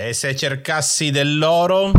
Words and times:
E 0.00 0.12
se 0.12 0.36
cercassi 0.36 1.10
dell'oro? 1.10 1.90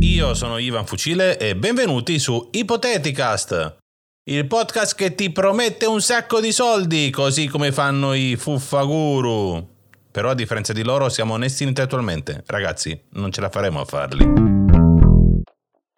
Io 0.00 0.34
sono 0.34 0.58
Ivan 0.58 0.84
Fucile 0.84 1.38
e 1.38 1.54
benvenuti 1.54 2.18
su 2.18 2.48
Ipoteticast, 2.50 3.76
il 4.24 4.48
podcast 4.48 4.96
che 4.96 5.14
ti 5.14 5.30
promette 5.30 5.86
un 5.86 6.00
sacco 6.00 6.40
di 6.40 6.50
soldi, 6.50 7.08
così 7.10 7.46
come 7.46 7.70
fanno 7.70 8.14
i 8.14 8.34
fuffaguru. 8.34 9.64
Però 10.10 10.30
a 10.30 10.34
differenza 10.34 10.72
di 10.72 10.82
loro 10.82 11.08
siamo 11.08 11.34
onesti 11.34 11.62
intellettualmente. 11.62 12.42
Ragazzi, 12.46 13.00
non 13.10 13.30
ce 13.30 13.42
la 13.42 13.48
faremo 13.48 13.82
a 13.82 13.84
farli. 13.84 14.28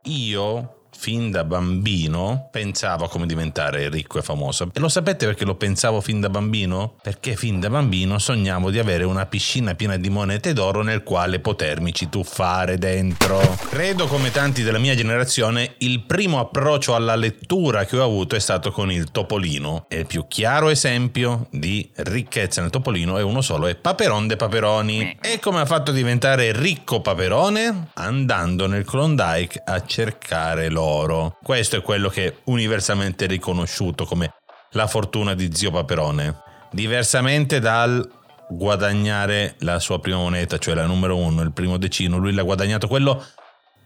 Io 0.03 0.78
fin 0.99 1.31
da 1.31 1.45
bambino 1.45 2.49
pensavo 2.51 3.05
a 3.05 3.09
come 3.09 3.27
diventare 3.27 3.89
ricco 3.89 4.19
e 4.19 4.23
famoso. 4.23 4.71
E 4.73 4.81
lo 4.81 4.89
sapete 4.89 5.27
perché 5.27 5.45
lo 5.45 5.55
pensavo 5.55 6.01
fin 6.01 6.21
da 6.21 6.29
bambino? 6.29 6.97
Perché 7.01 7.37
fin 7.37 7.61
da 7.61 7.71
bambino 7.71 8.19
sognavo 8.19 8.71
di 8.71 8.79
avere 8.79 9.05
una 9.05 9.27
piscina 9.27 9.75
piena 9.75 9.97
di 9.97 10.11
monete 10.11 10.53
d'oro 10.53 10.83
nel 10.83 11.05
quale 11.05 11.39
potermi 11.39 11.93
tuffare 12.11 12.79
dentro. 12.79 13.39
Credo 13.69 14.07
come 14.07 14.31
tanti 14.31 14.63
della 14.63 14.79
mia 14.79 14.95
generazione 14.95 15.75
il 15.79 16.03
primo 16.03 16.41
approccio 16.41 16.95
alla 16.95 17.15
lettura 17.17 17.85
che 17.85 17.99
ho 17.99 18.05
avuto 18.05 18.35
è 18.35 18.41
stato 18.41 18.73
con 18.73 18.91
il 18.91 19.11
Topolino. 19.11 19.87
E 19.89 20.01
il 20.01 20.07
più 20.07 20.27
chiaro 20.27 20.69
esempio 20.69 21.47
di 21.51 21.89
ricchezza 21.97 22.61
nel 22.61 22.71
Topolino 22.71 23.19
è 23.19 23.23
uno 23.23 23.41
solo, 23.41 23.67
è 23.67 23.77
Paperon 23.77 24.27
de 24.27 24.37
Paperoni. 24.37 25.19
E 25.21 25.39
come 25.39 25.61
ha 25.61 25.67
fatto 25.67 25.93
diventare 25.93 26.53
ricco 26.53 27.01
Paperone? 27.01 27.91
Andando 27.95 28.67
nel 28.67 28.85
Klondike 28.85 29.63
a 29.65 29.85
cercare 29.85 30.69
l'oro 30.69 30.87
oro. 30.89 31.39
Questo 31.43 31.77
è 31.77 31.83
quello 31.83 32.09
che 32.09 32.27
è 32.27 32.35
universalmente 32.45 33.27
riconosciuto 33.27 34.05
come 34.05 34.33
la 34.73 34.87
fortuna 34.87 35.35
di 35.35 35.55
zio 35.55 35.71
Paperone. 35.71 36.43
Diversamente 36.73 37.61
dal 37.61 38.07
guadagnare 38.49 39.55
la 39.61 39.79
sua 39.79 40.01
prima 40.01 40.19
moneta, 40.19 40.59
cioè 40.59 40.75
la 40.75 40.87
numero 40.87 41.17
uno, 41.17 41.43
il 41.43 41.53
primo 41.53 41.77
decino, 41.77 42.17
lui 42.17 42.33
l'ha 42.33 42.43
guadagnato 42.43 42.89
quello 42.89 43.25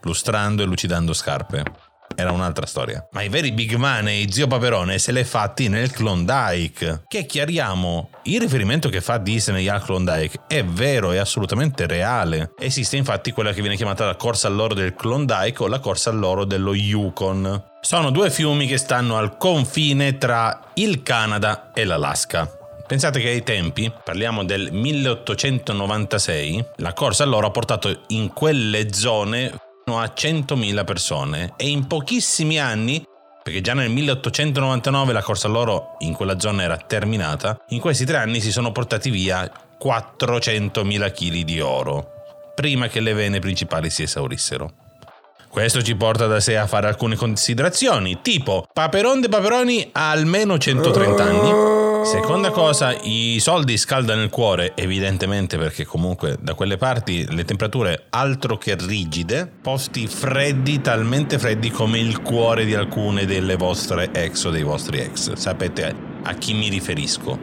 lustrando 0.00 0.62
e 0.62 0.66
lucidando 0.66 1.12
scarpe 1.12 1.90
era 2.14 2.32
un'altra 2.32 2.66
storia. 2.66 3.06
Ma 3.12 3.22
i 3.22 3.28
veri 3.28 3.52
big 3.52 3.74
money, 3.74 4.30
zio 4.30 4.46
Paperone, 4.46 4.98
se 4.98 5.12
l'è 5.12 5.24
fatti 5.24 5.68
nel 5.68 5.90
Klondike. 5.90 7.04
Che 7.08 7.26
chiariamo, 7.26 8.10
il 8.24 8.40
riferimento 8.40 8.88
che 8.88 9.00
fa 9.00 9.18
Disney 9.18 9.68
al 9.68 9.82
Klondike 9.82 10.40
è 10.46 10.64
vero, 10.64 11.12
è 11.12 11.18
assolutamente 11.18 11.86
reale. 11.86 12.52
Esiste 12.58 12.96
infatti 12.96 13.32
quella 13.32 13.52
che 13.52 13.60
viene 13.60 13.76
chiamata 13.76 14.06
la 14.06 14.16
corsa 14.16 14.48
all'oro 14.48 14.74
del 14.74 14.94
Klondike 14.94 15.62
o 15.62 15.66
la 15.66 15.78
corsa 15.78 16.10
all'oro 16.10 16.44
dello 16.44 16.74
Yukon. 16.74 17.70
Sono 17.80 18.10
due 18.10 18.30
fiumi 18.30 18.66
che 18.66 18.78
stanno 18.78 19.16
al 19.16 19.36
confine 19.36 20.18
tra 20.18 20.70
il 20.74 21.02
Canada 21.02 21.72
e 21.72 21.84
l'Alaska. 21.84 22.58
Pensate 22.86 23.20
che 23.20 23.28
ai 23.28 23.42
tempi, 23.42 23.90
parliamo 24.04 24.44
del 24.44 24.70
1896, 24.70 26.64
la 26.76 26.92
corsa 26.92 27.24
all'oro 27.24 27.46
ha 27.46 27.50
portato 27.50 28.02
in 28.08 28.32
quelle 28.32 28.92
zone 28.92 29.52
a 29.84 30.12
100.000 30.14 30.84
persone 30.84 31.54
e 31.56 31.68
in 31.68 31.86
pochissimi 31.86 32.58
anni, 32.58 33.04
perché 33.42 33.60
già 33.60 33.74
nel 33.74 33.90
1899 33.90 35.12
la 35.12 35.22
corsa 35.22 35.48
all'oro 35.48 35.96
in 36.00 36.14
quella 36.14 36.38
zona 36.38 36.62
era 36.62 36.76
terminata, 36.76 37.60
in 37.68 37.80
questi 37.80 38.04
tre 38.04 38.18
anni 38.18 38.40
si 38.40 38.52
sono 38.52 38.72
portati 38.72 39.10
via 39.10 39.50
400.000 39.82 41.12
kg 41.12 41.44
di 41.44 41.60
oro, 41.60 42.06
prima 42.54 42.88
che 42.88 43.00
le 43.00 43.14
vene 43.14 43.40
principali 43.40 43.90
si 43.90 44.02
esaurissero. 44.02 44.70
Questo 45.48 45.82
ci 45.82 45.94
porta 45.96 46.26
da 46.26 46.40
sé 46.40 46.56
a 46.56 46.66
fare 46.66 46.86
alcune 46.86 47.14
considerazioni, 47.14 48.20
tipo 48.22 48.66
Paperon 48.72 49.20
de 49.20 49.28
Paperoni 49.28 49.90
ha 49.92 50.10
almeno 50.10 50.56
130 50.56 51.22
anni, 51.22 51.71
Seconda 52.04 52.50
cosa, 52.50 52.96
i 53.02 53.38
soldi 53.38 53.76
scaldano 53.76 54.22
il 54.22 54.30
cuore, 54.30 54.72
evidentemente 54.74 55.56
perché 55.56 55.84
comunque 55.84 56.36
da 56.40 56.54
quelle 56.54 56.76
parti 56.76 57.26
le 57.32 57.44
temperature 57.44 58.06
altro 58.10 58.58
che 58.58 58.76
rigide, 58.76 59.46
posti 59.46 60.06
freddi, 60.06 60.80
talmente 60.80 61.38
freddi 61.38 61.70
come 61.70 61.98
il 61.98 62.20
cuore 62.22 62.64
di 62.64 62.74
alcune 62.74 63.24
delle 63.24 63.56
vostre 63.56 64.10
ex 64.12 64.44
o 64.44 64.50
dei 64.50 64.62
vostri 64.62 64.98
ex. 64.98 65.34
Sapete 65.34 65.94
a 66.22 66.34
chi 66.34 66.54
mi 66.54 66.68
riferisco? 66.68 67.38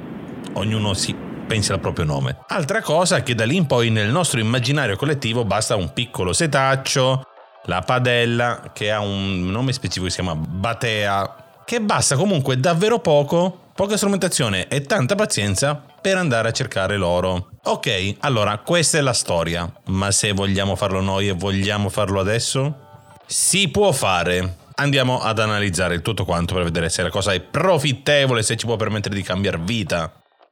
Ognuno 0.54 0.94
si 0.94 1.16
pensi 1.48 1.72
al 1.72 1.80
proprio 1.80 2.06
nome. 2.06 2.38
Altra 2.48 2.82
cosa 2.82 3.24
che 3.24 3.36
da 3.36 3.46
lì 3.46 3.56
in 3.56 3.66
poi 3.66 3.90
nel 3.90 4.10
nostro 4.10 4.40
immaginario 4.40 4.96
collettivo 4.98 5.46
basta 5.46 5.76
un 5.76 5.94
piccolo 5.94 6.34
setaccio, 6.34 7.24
la 7.66 7.82
padella 7.82 8.72
che 8.74 8.92
ha 8.92 9.00
un 9.00 9.50
nome 9.50 9.74
specifico 9.74 10.06
che 10.06 10.12
si 10.12 10.22
chiama 10.22 10.36
batea, 10.36 11.62
che 11.66 11.82
basta 11.82 12.16
comunque 12.16 12.60
davvero 12.60 13.00
poco 13.00 13.68
poca 13.80 13.96
strumentazione 13.96 14.68
e 14.68 14.82
tanta 14.82 15.16
pazienza 15.16 15.82
per 16.02 16.18
andare 16.18 16.50
a 16.50 16.52
cercare 16.52 16.98
l'oro. 16.98 17.52
Ok, 17.64 18.16
allora 18.20 18.58
questa 18.58 18.98
è 18.98 19.02
la 19.02 19.14
storia, 19.14 19.72
ma 19.86 20.12
se 20.12 20.34
vogliamo 20.34 20.76
farlo 20.76 21.00
noi 21.00 21.30
e 21.30 21.32
vogliamo 21.32 21.88
farlo 21.88 22.20
adesso? 22.20 23.16
Si 23.26 23.70
può 23.70 23.94
fare. 23.94 24.58
Andiamo 24.76 25.22
ad 25.22 25.40
analizzare 25.40 25.96
il 25.96 26.02
tutto 26.02 26.26
quanto 26.26 26.56
per 26.56 26.66
vedere 26.66 26.90
se 26.90 27.04
la 27.04 27.10
cosa 27.10 27.32
è 27.32 27.40
profittevole, 27.40 28.44
se 28.44 28.58
ci 28.58 28.66
può 28.66 28.76
permettere 28.76 29.16
di 29.16 29.24
cambiare 29.24 29.60
vita, 29.62 30.12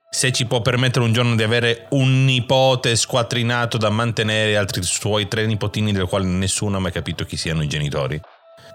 se 0.10 0.32
ci 0.32 0.46
può 0.46 0.62
permettere 0.62 1.04
un 1.04 1.12
giorno 1.12 1.36
di 1.36 1.44
avere 1.44 1.88
un 1.90 2.24
nipote 2.24 2.96
squattrinato 2.96 3.78
da 3.78 3.90
mantenere 3.90 4.56
altri 4.56 4.84
suoi 4.84 5.28
tre 5.28 5.46
nipotini 5.46 5.92
del 5.92 6.08
quale 6.08 6.24
nessuno 6.24 6.78
ha 6.78 6.80
mai 6.80 6.94
capito 6.94 7.26
chi 7.26 7.36
siano 7.36 7.62
i 7.62 7.68
genitori. 7.68 8.22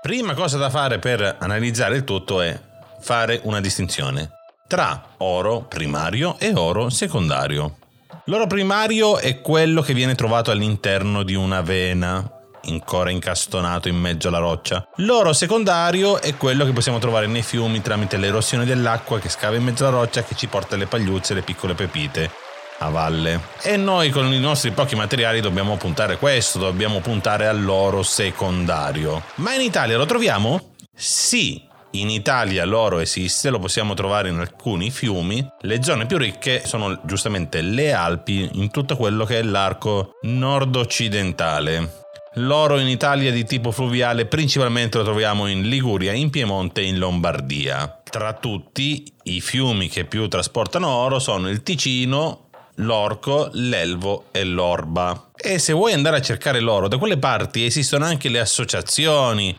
Prima 0.02 0.34
cosa 0.34 0.58
da 0.58 0.68
fare 0.68 0.98
per 0.98 1.36
analizzare 1.38 1.96
il 1.96 2.04
tutto 2.04 2.42
è 2.42 2.60
fare 3.00 3.41
una 3.44 3.58
distinzione 3.58 4.41
tra 4.72 5.05
oro 5.19 5.66
primario 5.69 6.37
e 6.38 6.55
oro 6.55 6.88
secondario. 6.88 7.77
L'oro 8.25 8.47
primario 8.47 9.19
è 9.19 9.43
quello 9.43 9.83
che 9.83 9.93
viene 9.93 10.15
trovato 10.15 10.50
all'interno 10.50 11.25
di 11.25 11.34
una 11.34 11.60
vena, 11.60 12.27
ancora 12.65 13.10
incastonato 13.10 13.88
in 13.88 13.97
mezzo 13.97 14.28
alla 14.28 14.38
roccia. 14.38 14.88
L'oro 14.97 15.34
secondario 15.34 16.22
è 16.22 16.38
quello 16.38 16.65
che 16.65 16.72
possiamo 16.72 16.99
trovare 16.99 17.27
nei 17.27 17.43
fiumi 17.43 17.83
tramite 17.83 18.16
l'erosione 18.16 18.65
dell'acqua 18.65 19.19
che 19.19 19.28
scava 19.28 19.56
in 19.56 19.65
mezzo 19.65 19.87
alla 19.87 19.99
roccia 19.99 20.22
che 20.22 20.34
ci 20.34 20.47
porta 20.47 20.75
le 20.77 20.87
pagliuzze 20.87 21.33
e 21.33 21.34
le 21.34 21.43
piccole 21.43 21.75
pepite 21.75 22.31
a 22.78 22.89
valle. 22.89 23.41
E 23.60 23.77
noi 23.77 24.09
con 24.09 24.33
i 24.33 24.41
nostri 24.41 24.71
pochi 24.71 24.94
materiali 24.94 25.43
dobbiamo 25.43 25.77
puntare 25.77 26.16
questo, 26.16 26.59
dobbiamo 26.59 27.00
puntare 27.00 27.47
all'oro 27.47 28.03
secondario. 28.03 29.22
Ma 29.34 29.53
in 29.53 29.60
Italia 29.60 29.99
lo 29.99 30.06
troviamo? 30.06 30.71
Sì, 30.94 31.62
in 31.92 32.10
Italia 32.10 32.64
l'oro 32.64 32.98
esiste, 32.98 33.50
lo 33.50 33.58
possiamo 33.58 33.94
trovare 33.94 34.28
in 34.28 34.38
alcuni 34.38 34.91
fiumi. 34.91 35.47
Le 35.60 35.82
zone 35.82 36.06
più 36.06 36.19
ricche 36.19 36.62
sono 36.64 37.00
giustamente 37.04 37.60
le 37.60 37.92
Alpi, 37.92 38.48
in 38.54 38.70
tutto 38.70 38.97
quello 38.97 39.25
che 39.25 39.38
è 39.38 39.42
l'arco 39.42 40.12
nord-occidentale. 40.22 42.00
L'oro 42.36 42.78
in 42.78 42.88
Italia 42.88 43.30
di 43.30 43.44
tipo 43.44 43.72
fluviale 43.72 44.25
principalmente 44.25 44.97
lo 44.97 45.04
troviamo 45.04 45.48
in 45.48 45.69
Liguria, 45.69 46.12
in 46.12 46.30
Piemonte 46.30 46.80
e 46.80 46.86
in 46.86 46.98
Lombardia. 46.98 48.00
Tra 48.09 48.32
tutti 48.32 49.12
i 49.24 49.41
fiumi 49.42 49.88
che 49.88 50.06
più 50.06 50.28
trasportano 50.28 50.88
oro 50.88 51.19
sono 51.19 51.50
il 51.50 51.62
Ticino, 51.62 52.48
l'Orco, 52.76 53.50
l'Elvo 53.53 54.24
e 54.32 54.44
l'Orba. 54.44 55.30
E 55.36 55.59
se 55.59 55.72
vuoi 55.72 55.92
andare 55.92 56.16
a 56.16 56.22
cercare 56.22 56.60
l'oro, 56.60 56.88
da 56.88 56.97
quelle 56.97 57.19
parti 57.19 57.64
esistono 57.64 58.06
anche 58.06 58.30
le 58.30 58.41
associazioni, 58.41 59.54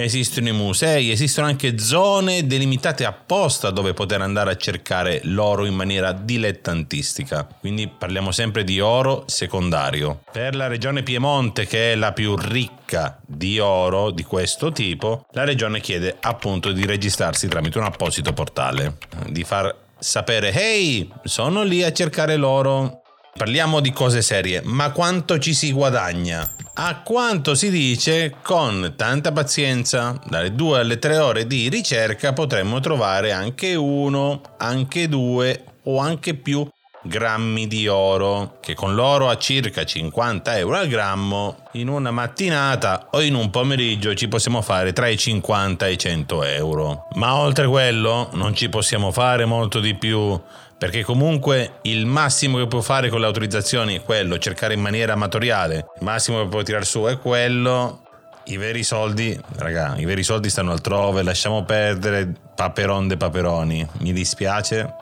Esistono 0.00 0.48
i 0.48 0.52
musei, 0.52 1.10
esistono 1.10 1.48
anche 1.48 1.76
zone 1.80 2.46
delimitate 2.46 3.04
apposta 3.04 3.70
dove 3.70 3.94
poter 3.94 4.20
andare 4.20 4.52
a 4.52 4.56
cercare 4.56 5.20
l'oro 5.24 5.64
in 5.64 5.74
maniera 5.74 6.12
dilettantistica. 6.12 7.44
Quindi 7.58 7.88
parliamo 7.88 8.30
sempre 8.30 8.62
di 8.62 8.78
oro 8.78 9.24
secondario. 9.26 10.20
Per 10.30 10.54
la 10.54 10.68
regione 10.68 11.02
Piemonte, 11.02 11.66
che 11.66 11.92
è 11.92 11.94
la 11.96 12.12
più 12.12 12.36
ricca 12.36 13.18
di 13.26 13.58
oro 13.58 14.12
di 14.12 14.22
questo 14.22 14.70
tipo, 14.70 15.26
la 15.32 15.42
regione 15.42 15.80
chiede 15.80 16.16
appunto 16.20 16.70
di 16.70 16.86
registrarsi 16.86 17.48
tramite 17.48 17.78
un 17.78 17.84
apposito 17.84 18.32
portale, 18.32 18.98
di 19.26 19.42
far 19.42 19.74
sapere, 19.98 20.52
hey, 20.52 21.10
sono 21.24 21.64
lì 21.64 21.82
a 21.82 21.92
cercare 21.92 22.36
l'oro. 22.36 22.97
Parliamo 23.38 23.78
di 23.78 23.92
cose 23.92 24.20
serie, 24.20 24.62
ma 24.64 24.90
quanto 24.90 25.38
ci 25.38 25.54
si 25.54 25.70
guadagna? 25.70 26.54
A 26.74 27.02
quanto 27.02 27.54
si 27.54 27.70
dice, 27.70 28.34
con 28.42 28.94
tanta 28.96 29.30
pazienza, 29.30 30.20
dalle 30.26 30.56
due 30.56 30.80
alle 30.80 30.98
tre 30.98 31.18
ore 31.18 31.46
di 31.46 31.68
ricerca 31.68 32.32
potremmo 32.32 32.80
trovare 32.80 33.30
anche 33.30 33.76
uno, 33.76 34.42
anche 34.56 35.08
due 35.08 35.64
o 35.84 35.98
anche 35.98 36.34
più 36.34 36.68
grammi 37.02 37.66
di 37.66 37.86
oro, 37.88 38.56
che 38.60 38.74
con 38.74 38.94
l'oro 38.94 39.28
a 39.28 39.36
circa 39.38 39.84
50 39.84 40.58
euro 40.58 40.76
al 40.76 40.88
grammo, 40.88 41.58
in 41.72 41.88
una 41.88 42.10
mattinata 42.10 43.08
o 43.10 43.20
in 43.20 43.34
un 43.34 43.50
pomeriggio 43.50 44.14
ci 44.14 44.28
possiamo 44.28 44.62
fare 44.62 44.92
tra 44.92 45.08
i 45.08 45.16
50 45.16 45.86
e 45.86 45.92
i 45.92 45.98
100 45.98 46.44
euro. 46.44 47.06
Ma 47.14 47.36
oltre 47.36 47.66
quello 47.66 48.30
non 48.32 48.54
ci 48.54 48.68
possiamo 48.68 49.12
fare 49.12 49.44
molto 49.44 49.80
di 49.80 49.94
più 49.94 50.40
perché 50.78 51.02
comunque 51.02 51.80
il 51.82 52.06
massimo 52.06 52.58
che 52.58 52.68
puoi 52.68 52.82
fare 52.82 53.08
con 53.08 53.18
le 53.18 53.26
autorizzazioni 53.26 53.96
è 53.96 54.02
quello, 54.02 54.38
cercare 54.38 54.74
in 54.74 54.80
maniera 54.80 55.14
amatoriale, 55.14 55.76
il 55.98 56.04
massimo 56.04 56.40
che 56.40 56.48
puoi 56.48 56.62
tirare 56.62 56.84
su 56.84 57.02
è 57.02 57.18
quello, 57.18 58.04
i 58.44 58.56
veri 58.56 58.84
soldi, 58.84 59.38
raga, 59.56 59.96
i 59.96 60.04
veri 60.04 60.22
soldi 60.22 60.48
stanno 60.48 60.70
altrove, 60.70 61.22
lasciamo 61.22 61.64
perdere 61.64 62.32
paperon 62.54 63.08
de 63.08 63.16
paperoni, 63.16 63.86
mi 63.98 64.12
dispiace, 64.12 64.94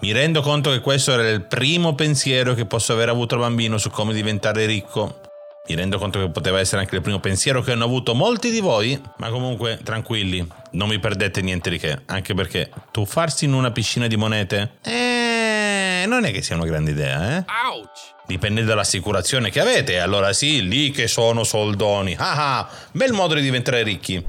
Mi 0.00 0.12
rendo 0.12 0.42
conto 0.42 0.70
che 0.70 0.78
questo 0.78 1.12
era 1.12 1.28
il 1.28 1.42
primo 1.42 1.96
pensiero 1.96 2.54
che 2.54 2.66
posso 2.66 2.92
aver 2.92 3.08
avuto 3.08 3.34
da 3.34 3.42
bambino 3.42 3.78
su 3.78 3.90
come 3.90 4.14
diventare 4.14 4.64
ricco. 4.64 5.20
Mi 5.68 5.74
rendo 5.74 5.98
conto 5.98 6.20
che 6.20 6.30
poteva 6.30 6.60
essere 6.60 6.80
anche 6.80 6.94
il 6.94 7.02
primo 7.02 7.18
pensiero 7.18 7.62
che 7.62 7.72
hanno 7.72 7.84
avuto 7.84 8.14
molti 8.14 8.50
di 8.50 8.60
voi, 8.60 8.98
ma 9.16 9.28
comunque 9.28 9.80
tranquilli, 9.82 10.46
non 10.72 10.88
vi 10.88 11.00
perdete 11.00 11.42
niente 11.42 11.68
di 11.68 11.78
che, 11.78 11.98
anche 12.06 12.32
perché 12.32 12.70
tuffarsi 12.92 13.44
in 13.44 13.52
una 13.52 13.72
piscina 13.72 14.06
di 14.06 14.16
monete, 14.16 14.74
eh, 14.82 16.04
non 16.06 16.24
è 16.24 16.30
che 16.30 16.42
sia 16.42 16.54
una 16.54 16.64
grande 16.64 16.92
idea, 16.92 17.36
eh? 17.36 17.44
Ouch! 17.68 18.14
Dipende 18.24 18.62
dall'assicurazione 18.62 19.50
che 19.50 19.60
avete, 19.60 19.98
allora 19.98 20.32
sì, 20.32 20.66
lì 20.66 20.90
che 20.90 21.08
sono 21.08 21.42
soldoni. 21.42 22.14
Ah 22.16 22.58
ah, 22.58 22.68
bel 22.92 23.12
modo 23.12 23.34
di 23.34 23.42
diventare 23.42 23.82
ricchi. 23.82 24.24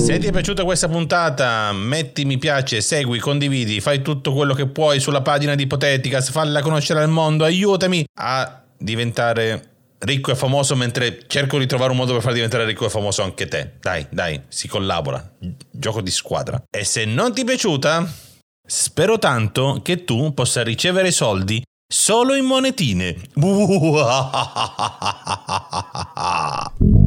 Se 0.00 0.18
ti 0.18 0.28
è 0.28 0.32
piaciuta 0.32 0.64
questa 0.64 0.88
puntata, 0.88 1.72
metti 1.72 2.24
mi 2.24 2.38
piace, 2.38 2.80
segui, 2.80 3.18
condividi, 3.18 3.80
fai 3.80 4.00
tutto 4.00 4.32
quello 4.32 4.54
che 4.54 4.66
puoi 4.66 4.98
sulla 4.98 5.20
pagina 5.20 5.54
di 5.54 5.64
Ipoteticas, 5.64 6.30
falla 6.30 6.62
conoscere 6.62 7.02
al 7.02 7.10
mondo, 7.10 7.44
aiutami 7.44 8.06
a 8.14 8.62
diventare 8.78 9.68
ricco 9.98 10.30
e 10.30 10.34
famoso 10.34 10.74
mentre 10.74 11.24
cerco 11.26 11.58
di 11.58 11.66
trovare 11.66 11.90
un 11.90 11.98
modo 11.98 12.14
per 12.14 12.22
far 12.22 12.32
diventare 12.32 12.64
ricco 12.64 12.86
e 12.86 12.88
famoso 12.88 13.22
anche 13.22 13.46
te. 13.46 13.72
Dai, 13.78 14.06
dai, 14.10 14.40
si 14.48 14.68
collabora. 14.68 15.32
Gioco 15.70 16.00
di 16.00 16.10
squadra. 16.10 16.62
E 16.70 16.82
se 16.82 17.04
non 17.04 17.34
ti 17.34 17.42
è 17.42 17.44
piaciuta, 17.44 18.10
spero 18.66 19.18
tanto 19.18 19.80
che 19.82 20.04
tu 20.04 20.32
possa 20.32 20.62
ricevere 20.62 21.10
soldi 21.10 21.62
solo 21.86 22.34
in 22.34 22.46
monetine. 22.46 23.16